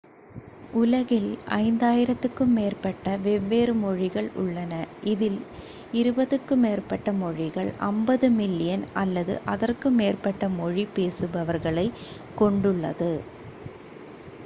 உலகில் 0.73 1.27
5,000-க்கும் 1.55 2.53
மேற்பட்ட 2.53 3.17
வெவ்வேறு 3.25 3.73
மொழிகள் 3.81 4.29
உள்ளன 4.35 4.71
இதில் 5.11 5.37
இருபதுக்கும் 5.93 6.63
மேற்பட்ட 6.63 7.11
மொழிகள் 7.19 7.69
50 7.89 8.29
மில்லியன் 8.39 8.85
அல்லது 9.01 9.35
அதற்கு 9.53 9.91
மேற்பட்ட 9.99 10.49
மொழி 10.57 10.85
பேசுபவர்களைக் 10.95 12.01
கொண்டுள்ளது 12.35 13.11